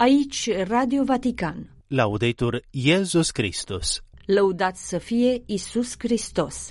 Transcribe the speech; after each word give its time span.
Aici 0.00 0.50
Radio 0.68 1.04
Vatican. 1.04 1.70
Laudetur 1.86 2.62
Iesus 2.70 3.30
Christus. 3.30 4.02
Lăudat 4.26 4.76
să 4.76 4.98
fie 4.98 5.42
Isus 5.46 5.94
Hristos. 5.98 6.70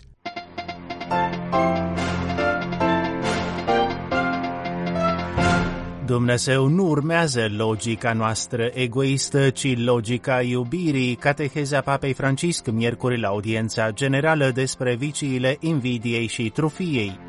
Dumnezeu 6.06 6.68
nu 6.68 6.88
urmează 6.88 7.48
logica 7.58 8.14
noastră 8.14 8.70
egoistă, 8.74 9.50
ci 9.50 9.78
logica 9.78 10.42
iubirii, 10.42 11.16
cateheza 11.16 11.82
Papei 11.82 12.14
Francisc 12.14 12.70
miercuri 12.70 13.20
la 13.20 13.28
audiența 13.28 13.92
generală 13.92 14.52
despre 14.52 14.96
viciile 14.96 15.58
invidiei 15.60 16.28
și 16.28 16.50
trufiei. 16.50 17.20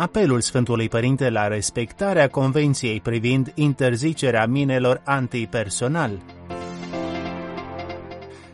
Apelul 0.00 0.40
Sfântului 0.40 0.88
Părinte 0.88 1.30
la 1.30 1.46
respectarea 1.46 2.28
convenției 2.28 3.00
privind 3.00 3.52
interzicerea 3.54 4.46
minelor 4.46 5.00
antipersonal. 5.04 6.22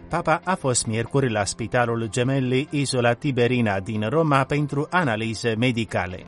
Papa 0.09 0.41
a 0.45 0.55
fost 0.55 0.87
miercuri 0.87 1.31
la 1.31 1.45
Spitalul 1.45 2.09
Gemelli 2.11 2.69
Isola 2.71 3.13
Tiberina 3.13 3.81
din 3.81 4.09
Roma 4.09 4.45
pentru 4.45 4.87
analize 4.91 5.55
medicale. 5.59 6.27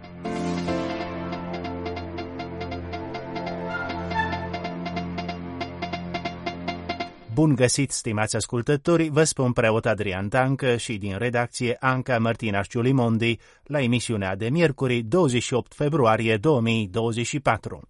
Bun 7.37 7.55
găsit, 7.55 7.91
stimați 7.91 8.37
ascultători, 8.37 9.09
vă 9.09 9.25
spun 9.25 9.53
preot 9.53 9.87
Adrian 9.87 10.29
Dancă 10.29 10.77
și 10.77 10.97
din 10.97 11.17
redacție 11.19 11.77
Anca 11.81 12.19
Martina 12.19 12.63
Șciulimondi 12.63 13.39
la 13.65 13.81
emisiunea 13.81 14.37
de 14.37 14.49
miercuri 14.49 15.03
28 15.03 15.75
februarie 15.75 16.37
2024. 16.37 17.87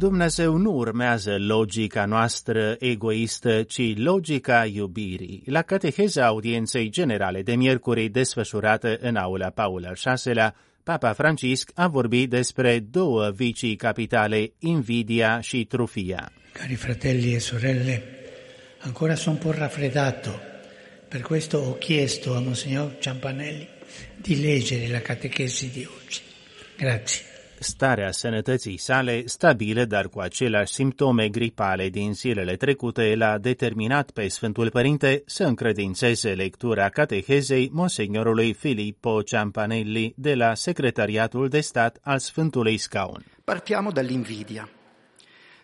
Dumnezeu 0.00 0.56
nu 0.56 0.70
urmează 0.70 1.36
logica 1.38 2.04
noastră 2.04 2.76
egoistă, 2.78 3.62
ci 3.62 3.96
logica 3.96 4.64
iubirii. 4.64 5.42
La 5.46 5.62
cateheza 5.62 6.26
audienței 6.26 6.90
generale 6.90 7.42
de 7.42 7.54
miercuri 7.54 8.08
desfășurată 8.08 8.96
în 9.00 9.16
aula 9.16 9.50
Paul 9.50 9.86
al 9.86 10.18
VI-lea, 10.22 10.54
Papa 10.82 11.12
Francisc 11.12 11.70
a 11.74 11.88
vorbit 11.88 12.30
despre 12.30 12.78
două 12.78 13.30
vicii 13.30 13.76
capitale, 13.76 14.52
invidia 14.58 15.40
și 15.40 15.64
trufia. 15.64 16.32
Cari 16.52 16.74
fratelli 16.74 17.34
e 17.34 17.38
sorelle, 17.38 18.02
ancora 18.78 19.14
sono 19.14 19.36
un 19.36 19.42
po' 19.42 19.58
raffreddato, 19.58 20.30
per 21.08 21.20
questo 21.20 21.56
ho 21.58 21.72
chiesto 21.72 22.34
a 22.34 22.40
Monsignor 22.40 22.96
Ciampanelli 22.98 23.68
di 24.16 24.40
leggere 24.40 24.88
la 24.90 25.00
catechesi 25.00 25.70
di 25.70 25.86
oggi. 26.04 26.20
Grazie. 26.76 27.29
Starea 27.62 28.10
sănătății 28.10 28.76
sale, 28.76 29.22
stabilă, 29.26 29.84
dar 29.84 30.08
cu 30.08 30.20
aceleași 30.20 30.72
simptome 30.72 31.28
gripale 31.28 31.88
din 31.88 32.14
zilele 32.14 32.56
trecute, 32.56 33.14
l-a 33.16 33.38
determinat 33.38 34.10
pe 34.10 34.28
Sfântul 34.28 34.70
Părinte 34.70 35.22
să 35.26 35.44
încredințeze 35.44 36.30
lectura 36.32 36.88
catehezei 36.88 37.70
Monsignorului 37.72 38.52
Filippo 38.52 39.22
Ciampanelli 39.22 40.14
de 40.16 40.34
la 40.34 40.54
Secretariatul 40.54 41.48
de 41.48 41.60
Stat 41.60 41.98
al 42.02 42.18
Sfântului 42.18 42.76
Scaun. 42.76 43.24
Partiamo 43.44 43.90
dall'invidia. 43.90 44.68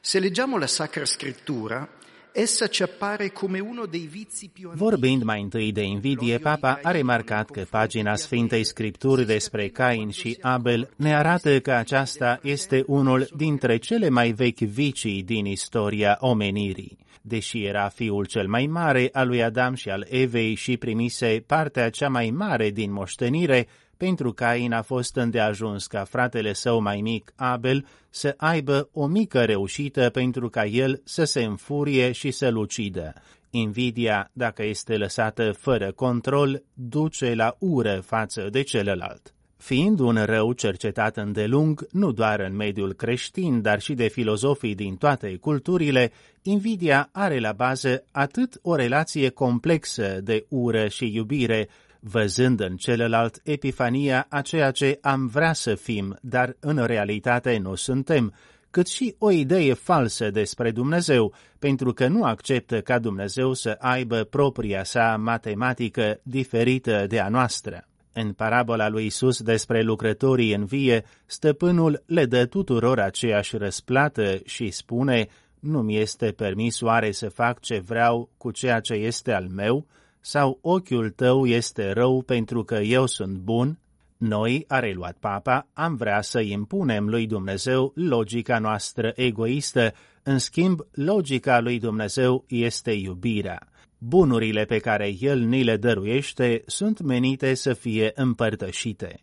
Se 0.00 0.18
leggiamo 0.18 0.58
la 0.58 0.66
Sacra 0.66 1.04
Scrittura, 1.04 1.88
essa 2.36 2.66
ci 2.66 2.80
appare 2.80 3.28
come 3.28 3.58
uno 3.60 3.86
dei 3.86 4.08
vizi 4.10 4.48
più 4.52 4.70
Vorbind 4.74 5.22
mai 5.22 5.42
întâi 5.42 5.72
de 5.72 5.82
invidie, 5.82 6.38
Papa 6.38 6.78
a 6.82 6.90
remarcat 6.90 7.50
că 7.50 7.64
pagina 7.70 8.16
Sfintei 8.16 8.64
Scripturi 8.64 9.26
despre 9.26 9.68
Cain 9.68 10.10
și 10.10 10.38
Abel 10.40 10.90
ne 10.96 11.14
arată 11.14 11.60
că 11.60 11.72
aceasta 11.72 12.38
este 12.42 12.84
unul 12.86 13.28
dintre 13.36 13.76
cele 13.76 14.08
mai 14.08 14.30
vechi 14.30 14.58
vicii 14.58 15.22
din 15.22 15.44
istoria 15.44 16.16
omenirii. 16.20 16.98
Deși 17.22 17.64
era 17.64 17.88
fiul 17.88 18.24
cel 18.24 18.46
mai 18.46 18.66
mare 18.66 19.08
al 19.12 19.26
lui 19.26 19.42
Adam 19.42 19.74
și 19.74 19.88
al 19.88 20.06
Evei 20.10 20.54
și 20.54 20.76
primise 20.76 21.44
partea 21.46 21.90
cea 21.90 22.08
mai 22.08 22.30
mare 22.30 22.70
din 22.70 22.92
moștenire, 22.92 23.66
pentru 23.96 24.32
Cain 24.32 24.72
a 24.72 24.82
fost 24.82 25.16
îndeajuns 25.16 25.86
ca 25.86 26.04
fratele 26.04 26.52
său 26.52 26.80
mai 26.80 27.00
mic, 27.00 27.32
Abel, 27.36 27.86
să 28.10 28.34
aibă 28.36 28.88
o 28.92 29.06
mică 29.06 29.44
reușită 29.44 30.10
pentru 30.10 30.48
ca 30.48 30.64
el 30.64 31.00
să 31.04 31.24
se 31.24 31.42
înfurie 31.42 32.12
și 32.12 32.30
să-l 32.30 32.56
ucidă. 32.56 33.14
Invidia, 33.50 34.30
dacă 34.32 34.64
este 34.64 34.96
lăsată 34.96 35.52
fără 35.52 35.92
control, 35.92 36.62
duce 36.74 37.34
la 37.34 37.56
ură 37.58 38.02
față 38.06 38.48
de 38.50 38.62
celălalt. 38.62 39.30
Fiind 39.56 39.98
un 39.98 40.24
rău 40.24 40.52
cercetat 40.52 41.16
îndelung, 41.16 41.86
nu 41.90 42.12
doar 42.12 42.40
în 42.40 42.56
mediul 42.56 42.92
creștin, 42.92 43.62
dar 43.62 43.80
și 43.80 43.94
de 43.94 44.08
filozofii 44.08 44.74
din 44.74 44.96
toate 44.96 45.36
culturile, 45.36 46.12
invidia 46.42 47.08
are 47.12 47.38
la 47.38 47.52
bază 47.52 48.04
atât 48.10 48.58
o 48.62 48.74
relație 48.74 49.28
complexă 49.28 50.20
de 50.22 50.46
ură 50.48 50.88
și 50.88 51.14
iubire, 51.14 51.68
văzând 52.00 52.60
în 52.60 52.76
celălalt 52.76 53.40
epifania 53.44 54.26
a 54.28 54.40
ceea 54.40 54.70
ce 54.70 54.98
am 55.02 55.26
vrea 55.26 55.52
să 55.52 55.74
fim, 55.74 56.18
dar 56.22 56.56
în 56.60 56.84
realitate 56.84 57.58
nu 57.58 57.74
suntem, 57.74 58.34
cât 58.70 58.86
și 58.86 59.14
o 59.18 59.30
idee 59.30 59.72
falsă 59.72 60.30
despre 60.30 60.70
Dumnezeu, 60.70 61.34
pentru 61.58 61.92
că 61.92 62.06
nu 62.06 62.24
acceptă 62.24 62.80
ca 62.80 62.98
Dumnezeu 62.98 63.52
să 63.52 63.76
aibă 63.80 64.24
propria 64.24 64.84
sa 64.84 65.16
matematică 65.16 66.20
diferită 66.22 67.04
de 67.08 67.20
a 67.20 67.28
noastră. 67.28 67.86
În 68.12 68.32
parabola 68.32 68.88
lui 68.88 69.06
Isus 69.06 69.42
despre 69.42 69.82
lucrătorii 69.82 70.54
în 70.54 70.64
vie, 70.64 71.04
stăpânul 71.26 72.02
le 72.06 72.24
dă 72.24 72.46
tuturor 72.46 73.00
aceeași 73.00 73.56
răsplată 73.56 74.38
și 74.44 74.70
spune, 74.70 75.26
nu-mi 75.60 75.98
este 75.98 76.32
permis 76.32 76.80
oare 76.80 77.12
să 77.12 77.28
fac 77.28 77.60
ce 77.60 77.78
vreau 77.78 78.30
cu 78.36 78.50
ceea 78.50 78.80
ce 78.80 78.94
este 78.94 79.32
al 79.32 79.48
meu?' 79.48 79.86
Sau 80.28 80.58
ochiul 80.60 81.10
tău 81.10 81.46
este 81.46 81.92
rău 81.92 82.22
pentru 82.22 82.64
că 82.64 82.74
eu 82.74 83.06
sunt 83.06 83.36
bun? 83.36 83.78
Noi, 84.16 84.64
a 84.68 84.78
reluat 84.78 85.16
papa, 85.20 85.68
am 85.72 85.94
vrea 85.96 86.22
să 86.22 86.40
impunem 86.40 87.08
lui 87.08 87.26
Dumnezeu 87.26 87.92
logica 87.94 88.58
noastră 88.58 89.12
egoistă, 89.14 89.92
în 90.22 90.38
schimb, 90.38 90.80
logica 90.90 91.60
lui 91.60 91.78
Dumnezeu 91.78 92.44
este 92.48 92.92
iubirea. 92.92 93.68
Bunurile 93.98 94.64
pe 94.64 94.78
care 94.78 95.14
El 95.20 95.38
ni 95.38 95.62
le 95.62 95.76
dăruiește 95.76 96.62
sunt 96.66 97.00
menite 97.00 97.54
să 97.54 97.72
fie 97.72 98.12
împărtășite. 98.14 99.20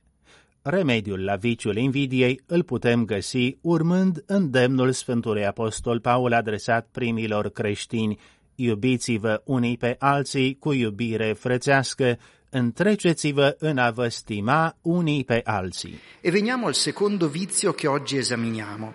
Remediul 0.61 1.23
la 1.23 1.35
viciul 1.35 1.77
invidiei 1.77 2.41
îl 2.45 2.63
putem 2.63 3.05
găsi 3.05 3.57
urmând 3.61 4.23
îndemnul 4.25 4.91
Sfântului 4.91 5.45
Apostol 5.45 5.99
Paul 5.99 6.33
adresat 6.33 6.87
primilor 6.91 7.49
creștini 7.49 8.19
iubiți-vă 8.55 9.41
unii 9.45 9.77
pe 9.77 9.95
alții 9.99 10.57
cu 10.59 10.73
iubire 10.73 11.33
frățească, 11.33 12.17
întreceți-vă 12.49 13.55
în 13.59 13.77
a 13.77 13.91
vă 13.91 14.07
stima 14.07 14.77
unii 14.81 15.23
pe 15.23 15.41
alții. 15.43 15.93
E 16.21 16.31
veniamo 16.31 16.65
al 16.65 16.73
secondo 16.73 17.27
vizio 17.27 17.71
che 17.71 17.87
oggi 17.87 18.17
esaminiamo, 18.17 18.93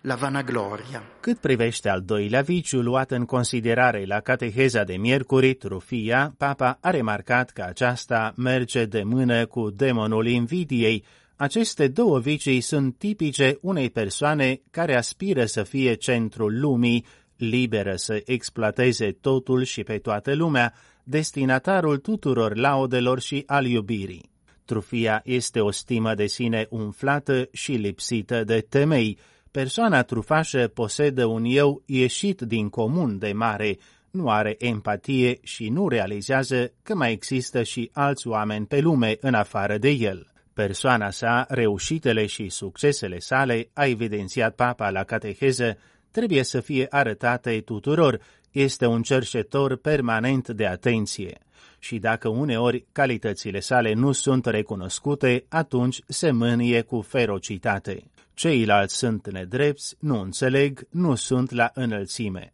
la 0.00 0.14
vanagloria. 0.14 1.02
Cât 1.20 1.38
privește 1.38 1.88
al 1.88 2.02
doilea 2.02 2.42
viciu 2.42 2.80
luat 2.80 3.10
în 3.10 3.24
considerare 3.24 4.04
la 4.06 4.20
cateheza 4.20 4.84
de 4.84 4.96
miercuri, 4.96 5.54
trufia, 5.54 6.34
papa 6.38 6.78
a 6.80 6.90
remarcat 6.90 7.50
că 7.50 7.62
aceasta 7.62 8.32
merge 8.36 8.84
de 8.84 9.02
mână 9.02 9.46
cu 9.46 9.70
demonul 9.70 10.26
invidiei, 10.26 11.04
aceste 11.36 11.88
două 11.88 12.18
vicii 12.18 12.60
sunt 12.60 12.98
tipice 12.98 13.58
unei 13.60 13.90
persoane 13.90 14.60
care 14.70 14.96
aspiră 14.96 15.44
să 15.44 15.62
fie 15.62 15.94
centrul 15.94 16.60
lumii, 16.60 17.04
liberă 17.40 17.96
să 17.96 18.22
exploateze 18.24 19.10
totul 19.20 19.62
și 19.62 19.82
pe 19.82 19.98
toată 19.98 20.34
lumea, 20.34 20.74
destinatarul 21.04 21.98
tuturor 21.98 22.56
laudelor 22.56 23.20
și 23.20 23.42
al 23.46 23.66
iubirii. 23.66 24.30
Trufia 24.64 25.20
este 25.24 25.60
o 25.60 25.70
stimă 25.70 26.14
de 26.14 26.26
sine 26.26 26.66
umflată 26.70 27.48
și 27.52 27.72
lipsită 27.72 28.44
de 28.44 28.66
temei. 28.68 29.18
Persoana 29.50 30.02
trufașă 30.02 30.70
posedă 30.74 31.24
un 31.24 31.44
eu 31.46 31.82
ieșit 31.86 32.40
din 32.40 32.68
comun 32.68 33.18
de 33.18 33.32
mare, 33.32 33.78
nu 34.10 34.30
are 34.30 34.54
empatie 34.58 35.38
și 35.42 35.68
nu 35.68 35.88
realizează 35.88 36.72
că 36.82 36.94
mai 36.94 37.12
există 37.12 37.62
și 37.62 37.90
alți 37.92 38.28
oameni 38.28 38.66
pe 38.66 38.80
lume 38.80 39.16
în 39.20 39.34
afară 39.34 39.78
de 39.78 39.90
el. 39.90 40.26
Persoana 40.52 41.10
sa, 41.10 41.46
reușitele 41.48 42.26
și 42.26 42.48
succesele 42.48 43.18
sale, 43.18 43.70
a 43.72 43.86
evidențiat 43.86 44.54
papa 44.54 44.90
la 44.90 45.04
cateheză, 45.04 45.76
trebuie 46.10 46.42
să 46.42 46.60
fie 46.60 46.86
arătate 46.90 47.60
tuturor, 47.60 48.20
este 48.50 48.86
un 48.86 49.02
cercetor 49.02 49.76
permanent 49.76 50.48
de 50.48 50.66
atenție. 50.66 51.38
Și 51.78 51.98
dacă 51.98 52.28
uneori 52.28 52.86
calitățile 52.92 53.60
sale 53.60 53.92
nu 53.92 54.12
sunt 54.12 54.46
recunoscute, 54.46 55.44
atunci 55.48 56.00
se 56.06 56.30
mânie 56.30 56.82
cu 56.82 57.00
ferocitate. 57.00 58.02
Ceilalți 58.34 58.96
sunt 58.96 59.30
nedrepți, 59.30 59.96
nu 59.98 60.20
înțeleg, 60.20 60.86
nu 60.90 61.14
sunt 61.14 61.50
la 61.50 61.70
înălțime. 61.74 62.52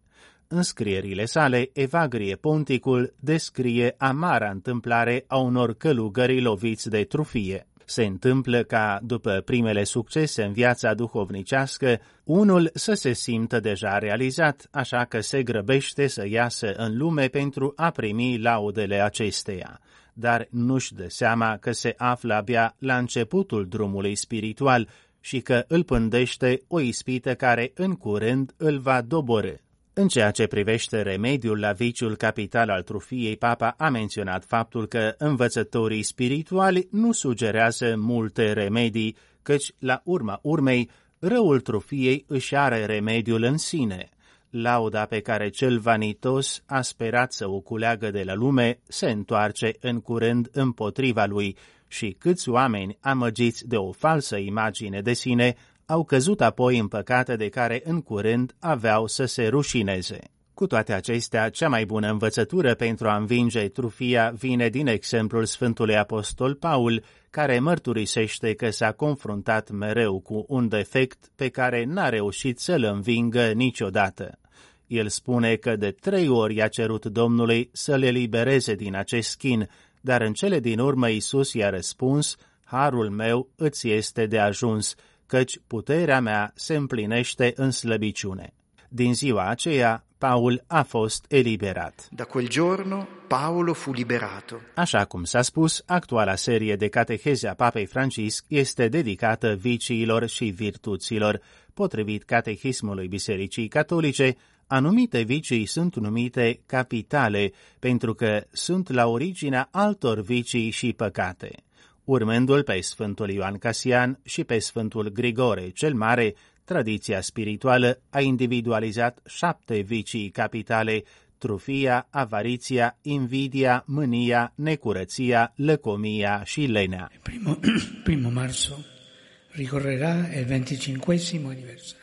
În 0.49 0.63
scrierile 0.63 1.25
sale, 1.25 1.71
Evagrie 1.73 2.37
Ponticul 2.37 3.15
descrie 3.21 3.95
amara 3.99 4.51
întâmplare 4.51 5.25
a 5.27 5.37
unor 5.37 5.75
călugări 5.75 6.41
loviți 6.41 6.89
de 6.89 7.05
trufie. 7.05 7.67
Se 7.89 8.05
întâmplă 8.05 8.63
ca, 8.63 9.01
după 9.03 9.43
primele 9.45 9.85
succese 9.85 10.43
în 10.45 10.53
viața 10.53 10.95
duhovnicească, 10.95 12.01
unul 12.25 12.71
să 12.75 12.95
se 12.95 13.13
simtă 13.13 13.61
deja 13.61 13.99
realizat, 13.99 14.69
așa 14.71 15.05
că 15.05 15.21
se 15.21 15.43
grăbește 15.43 16.07
să 16.07 16.27
iasă 16.29 16.73
în 16.73 16.97
lume 16.97 17.29
pentru 17.29 17.73
a 17.77 17.91
primi 17.91 18.39
laudele 18.39 19.01
acesteia, 19.01 19.81
dar 20.13 20.47
nu-și 20.51 20.95
dă 20.95 21.09
seama 21.09 21.57
că 21.57 21.73
se 21.73 21.95
află 21.97 22.35
abia 22.35 22.75
la 22.79 22.97
începutul 22.97 23.69
drumului 23.69 24.15
spiritual 24.15 24.89
și 25.21 25.41
că 25.41 25.65
îl 25.69 25.85
pândește 25.85 26.63
o 26.69 26.81
ispită 26.81 27.35
care 27.35 27.73
în 27.75 27.95
curând 27.95 28.55
îl 28.57 28.79
va 28.79 29.01
doborâ. 29.01 29.55
În 29.99 30.09
ceea 30.09 30.31
ce 30.31 30.47
privește 30.47 31.03
remediul 31.03 31.59
la 31.59 31.73
viciul 31.73 32.17
capital 32.17 32.71
al 32.71 32.83
trufiei, 32.83 33.37
papa 33.37 33.75
a 33.79 33.89
menționat 33.89 34.45
faptul 34.45 34.87
că 34.87 35.15
învățătorii 35.19 36.03
spirituali 36.03 36.89
nu 36.91 37.13
sugerează 37.13 37.95
multe 37.97 38.53
remedii, 38.53 39.17
căci, 39.43 39.73
la 39.79 40.01
urma 40.05 40.39
urmei, 40.43 40.91
răul 41.19 41.61
trufiei 41.61 42.25
își 42.29 42.57
are 42.57 42.85
remediul 42.85 43.43
în 43.43 43.57
sine. 43.57 44.09
Lauda 44.51 45.05
pe 45.05 45.21
care 45.21 45.49
cel 45.49 45.79
vanitos 45.79 46.63
a 46.67 46.81
sperat 46.81 47.33
să 47.33 47.49
o 47.49 47.61
culeagă 47.61 48.11
de 48.11 48.23
la 48.23 48.35
lume 48.35 48.79
se 48.87 49.11
întoarce 49.11 49.73
în 49.81 50.01
curând 50.01 50.49
împotriva 50.53 51.25
lui 51.25 51.57
și 51.89 52.17
câți 52.19 52.49
oameni 52.49 52.99
amăgiți 53.01 53.69
de 53.69 53.77
o 53.77 53.93
falsă 53.93 54.37
imagine 54.37 55.01
de 55.01 55.13
sine 55.13 55.57
au 55.87 56.05
căzut 56.05 56.41
apoi 56.41 56.79
în 56.79 56.89
păcate 56.89 57.37
de 57.37 57.49
care 57.49 57.83
în 57.85 58.01
curând 58.01 58.55
aveau 58.59 59.07
să 59.07 59.25
se 59.25 59.47
rușineze. 59.47 60.19
Cu 60.55 60.67
toate 60.67 60.93
acestea, 60.93 61.49
cea 61.49 61.69
mai 61.69 61.85
bună 61.85 62.11
învățătură 62.11 62.75
pentru 62.75 63.09
a 63.09 63.17
învinge 63.17 63.69
trufia 63.69 64.33
vine 64.39 64.69
din 64.69 64.87
exemplul 64.87 65.45
Sfântului 65.45 65.97
Apostol 65.97 66.55
Paul, 66.55 67.03
care 67.31 67.59
mărturisește 67.59 68.55
că 68.55 68.71
s-a 68.71 68.93
confruntat 68.93 69.71
mereu 69.71 70.21
cu 70.21 70.45
un 70.49 70.69
defect 70.69 71.31
pe 71.35 71.49
care 71.49 71.85
n-a 71.85 72.09
reușit 72.09 72.59
să-l 72.59 72.83
învingă 72.83 73.53
niciodată. 73.53 74.39
El 74.87 75.09
spune 75.09 75.55
că 75.55 75.77
de 75.77 75.91
trei 75.91 76.29
ori 76.29 76.55
i-a 76.55 76.69
cerut 76.69 77.05
Domnului 77.05 77.71
să 77.73 77.97
le 77.97 78.09
libereze 78.09 78.75
din 78.75 78.95
acest 78.95 79.29
schin, 79.29 79.69
dar 80.01 80.21
în 80.21 80.33
cele 80.33 80.61
din 80.61 80.79
urmă 80.79 81.09
Isus 81.09 81.53
i-a 81.53 81.71
răspuns, 81.71 82.37
Harul 82.65 83.11
meu 83.11 83.49
îți 83.57 83.89
este 83.89 84.27
de 84.27 84.39
ajuns, 84.39 84.95
căci 85.27 85.59
puterea 85.67 86.21
mea 86.21 86.53
se 86.55 86.75
împlinește 86.75 87.53
în 87.57 87.71
slăbiciune. 87.71 88.53
Din 88.89 89.15
ziua 89.15 89.49
aceea, 89.49 90.05
Paul 90.19 90.65
a 90.67 90.83
fost 90.83 91.25
eliberat. 91.29 92.09
Da 92.11 92.25
quel 92.25 92.49
giorno 92.49 93.07
Paolo 93.29 93.73
fu 93.73 93.93
liberato. 93.93 94.57
Așa 94.75 95.05
cum 95.05 95.25
s-a 95.25 95.43
spus, 95.43 95.83
actuala 95.87 96.35
serie 96.35 96.77
de 96.77 96.89
cateheze 96.89 97.49
a 97.49 97.55
Papei 97.55 97.87
Francisc 97.87 98.45
este 98.49 98.89
dedicată 98.89 99.55
viciilor 99.55 100.27
și 100.27 100.45
virtuților. 100.45 101.41
Potrivit 101.75 102.23
catehismului 102.23 103.09
Bisericii 103.09 103.69
Catolice, 103.69 104.37
anumite 104.67 105.21
vicii 105.21 105.67
sunt 105.67 105.97
numite 105.97 106.61
capitale, 106.67 107.53
pentru 107.79 108.15
că 108.15 108.45
sunt 108.51 108.89
la 108.89 109.07
originea 109.07 109.69
altor 109.71 110.21
vicii 110.21 110.71
și 110.71 110.93
păcate 110.93 111.66
urmându-l 112.07 112.63
pe 112.63 112.81
Sfântul 112.81 113.31
Ioan 113.31 113.59
Casian 113.59 114.19
și 114.25 114.45
pe 114.45 114.59
Sfântul 114.59 115.09
Grigore 115.09 115.71
cel 115.71 115.95
Mare, 115.95 116.35
tradiția 116.65 117.21
spirituală 117.21 118.01
a 118.11 118.21
individualizat 118.21 119.19
șapte 119.27 119.79
vicii 119.79 120.31
capitale, 120.31 121.03
trufia, 121.39 122.07
avariția, 122.11 122.99
invidia, 123.03 123.85
mânia, 123.87 124.53
necurăția, 124.55 125.53
lăcomia 125.57 126.43
și 126.45 126.61
lenea. 126.61 127.11
Primo, 127.23 127.57
primo 128.05 128.31
marzo 128.31 128.75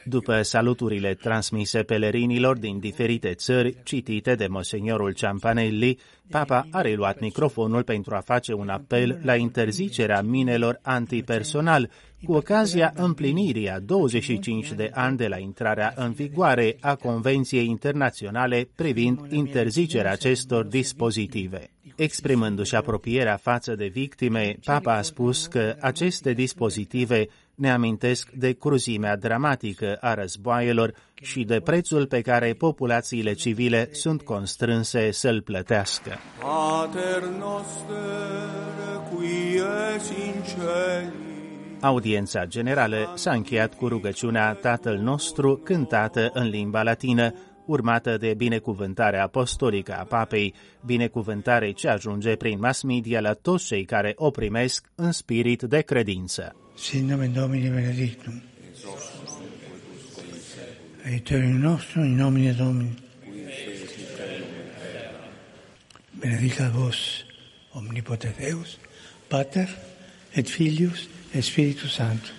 După 0.04 0.42
saluturile 0.42 1.14
transmise 1.14 1.84
pelerinilor 1.84 2.58
din 2.58 2.80
diferite 2.80 3.34
țări, 3.34 3.76
citite 3.84 4.36
de 4.36 4.48
Monseniorul 4.48 5.12
Ciampanelli, 5.12 6.00
Papa 6.30 6.68
a 6.72 6.82
reluat 6.82 7.20
microfonul 7.20 7.84
pentru 7.84 8.16
a 8.16 8.20
face 8.20 8.54
un 8.54 8.70
apel 8.70 9.20
la 9.24 9.36
interzicerea 9.36 10.22
minelor 10.22 10.80
antipersonal, 10.82 11.90
cu 12.24 12.34
ocazia 12.34 12.94
împlinirii 12.96 13.70
a 13.70 13.80
25 13.80 14.72
de 14.72 14.90
ani 14.94 15.18
de 15.18 15.28
la 15.28 15.38
intrarea 15.38 15.94
în 15.96 16.12
vigoare 16.12 16.78
a 16.80 16.96
Convenției 16.96 17.66
Internaționale 17.66 18.70
privind 18.76 19.20
interzicerea 19.30 20.12
acestor 20.12 20.66
dispozitive. 20.66 21.70
Exprimându-și 21.96 22.76
apropierea 22.76 23.38
față 23.38 23.76
de 23.76 23.88
victime, 23.88 24.58
Papa 24.66 24.94
a 24.94 25.02
spus 25.02 25.48
că 25.48 25.76
aceste 25.80 26.34
dispozitive 26.34 27.28
ne 27.56 27.72
amintesc 27.72 28.30
de 28.32 28.52
cruzimea 28.52 29.18
dramatică 29.18 29.98
a 30.02 30.14
războaielor 30.14 30.94
și 31.14 31.44
de 31.44 31.60
prețul 31.60 32.08
pe 32.08 32.22
care 32.22 32.54
populațiile 32.54 33.34
civile 33.34 33.90
sunt 33.92 34.22
constrânse 34.22 35.12
să-l 35.12 35.42
plătească. 35.42 36.12
Pater 36.40 37.22
noster, 37.40 37.98
qui 39.10 39.56
es 39.96 40.10
in 40.10 40.42
celi. 40.44 41.32
Audiența 41.82 42.46
generală 42.46 43.14
s-a 43.16 43.32
încheiat 43.32 43.74
cu 43.74 43.88
rugăciunea 43.88 44.54
Tatăl 44.54 44.98
nostru 44.98 45.62
cântată 45.64 46.30
în 46.34 46.48
limba 46.48 46.84
latină, 46.84 47.34
urmată 47.66 48.18
de 48.18 48.34
binecuvântarea 48.38 49.24
apostolică 49.24 49.94
a 50.00 50.04
papei, 50.04 50.54
binecuvântare 50.86 51.72
ce 51.72 51.88
ajunge 51.88 52.36
prin 52.36 52.60
mass 52.60 52.82
media 52.82 53.20
la 53.20 53.34
toți 53.34 53.66
cei 53.66 53.84
care 53.84 54.14
o 54.16 54.30
primesc 54.30 54.92
în 54.96 55.12
spirit 55.12 55.62
de 55.62 55.82
credință. 55.82 56.63
Sin 56.76 57.08
nomen 57.08 57.34
Domini 57.34 57.70
benedictum. 57.70 58.42
Aiuterium 61.06 61.62
nostrum 61.62 62.04
in 62.04 62.18
nomine 62.18 62.54
Domini. 62.54 62.96
Benedica 66.14 66.70
vos 66.70 67.26
omnipotens 67.74 68.38
Deus, 68.38 68.80
Pater 69.30 69.68
et 70.36 70.50
Filius 70.50 71.10
et 71.34 71.42
Spiritus 71.42 71.96
Sanctus. 71.96 72.34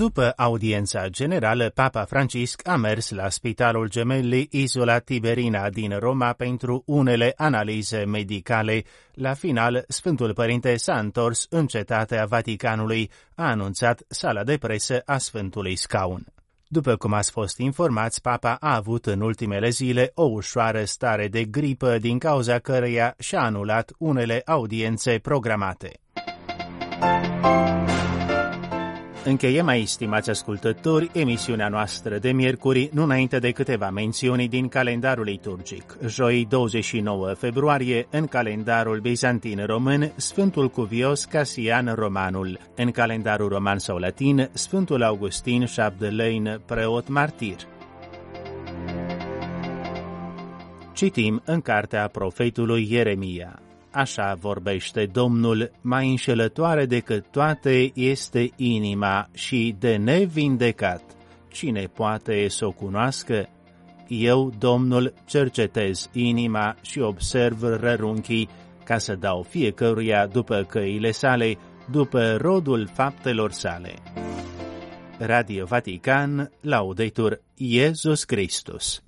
După 0.00 0.32
audiența 0.36 1.08
generală, 1.08 1.70
Papa 1.74 2.04
Francisc 2.04 2.68
a 2.68 2.76
mers 2.76 3.10
la 3.10 3.28
Spitalul 3.28 3.88
Gemelli, 3.88 4.48
isola 4.50 4.98
Tiberina 4.98 5.70
din 5.70 5.98
Roma, 5.98 6.32
pentru 6.32 6.82
unele 6.86 7.32
analize 7.36 8.04
medicale. 8.04 8.82
La 9.14 9.34
final, 9.34 9.84
Sfântul 9.88 10.32
Părinte 10.32 10.76
s-a 10.76 10.98
întors 10.98 11.46
în 11.50 11.66
cetatea 11.66 12.24
Vaticanului, 12.24 13.10
a 13.34 13.48
anunțat 13.48 14.02
sala 14.08 14.44
de 14.44 14.56
presă 14.56 15.02
a 15.04 15.18
Sfântului 15.18 15.76
Scaun. 15.76 16.26
După 16.68 16.96
cum 16.96 17.12
ați 17.12 17.30
fost 17.30 17.58
informați, 17.58 18.20
papa 18.20 18.56
a 18.60 18.74
avut 18.74 19.06
în 19.06 19.20
ultimele 19.20 19.68
zile 19.68 20.10
o 20.14 20.24
ușoară 20.24 20.84
stare 20.84 21.28
de 21.28 21.44
gripă 21.44 21.98
din 21.98 22.18
cauza 22.18 22.58
căreia 22.58 23.14
și-a 23.18 23.40
anulat 23.40 23.92
unele 23.98 24.42
audiențe 24.44 25.18
programate. 25.18 26.00
Încheiem 29.24 29.66
aici, 29.66 29.88
stimați 29.88 30.30
ascultători, 30.30 31.10
emisiunea 31.12 31.68
noastră 31.68 32.18
de 32.18 32.32
miercuri, 32.32 32.90
nu 32.92 33.02
înainte 33.02 33.38
de 33.38 33.50
câteva 33.50 33.90
mențiuni 33.90 34.48
din 34.48 34.68
calendarul 34.68 35.24
liturgic. 35.24 35.96
Joi 36.06 36.46
29 36.48 37.32
februarie, 37.32 38.06
în 38.10 38.26
calendarul 38.26 38.98
bizantin 39.00 39.64
român, 39.66 40.12
Sfântul 40.16 40.68
Cuvios 40.68 41.24
Casian 41.24 41.94
Romanul. 41.94 42.58
În 42.76 42.90
calendarul 42.90 43.48
roman 43.48 43.78
sau 43.78 43.96
latin, 43.96 44.50
Sfântul 44.52 45.02
Augustin 45.02 45.66
Șabdelein, 45.66 46.60
preot 46.66 47.08
martir. 47.08 47.56
Citim 50.92 51.42
în 51.44 51.60
cartea 51.60 52.08
profetului 52.08 52.88
Ieremia. 52.90 53.60
Așa 53.92 54.34
vorbește 54.40 55.06
Domnul, 55.06 55.70
mai 55.80 56.08
înșelătoare 56.08 56.86
decât 56.86 57.26
toate 57.30 57.90
este 57.94 58.50
inima 58.56 59.28
și 59.34 59.76
de 59.78 59.96
nevindecat. 59.96 61.02
Cine 61.48 61.86
poate 61.94 62.48
să 62.48 62.66
o 62.66 62.70
cunoască? 62.70 63.48
Eu, 64.08 64.52
Domnul, 64.58 65.14
cercetez 65.26 66.08
inima 66.12 66.76
și 66.82 67.00
observ 67.00 67.62
rărunchii 67.62 68.48
ca 68.84 68.98
să 68.98 69.14
dau 69.14 69.42
fiecăruia 69.42 70.26
după 70.26 70.62
căile 70.68 71.10
sale, 71.10 71.58
după 71.90 72.36
rodul 72.36 72.88
faptelor 72.92 73.52
sale. 73.52 73.94
Radio 75.18 75.64
Vatican, 75.64 76.50
Laudetur 76.60 77.40
Iesus 77.54 78.24
Christus 78.24 79.02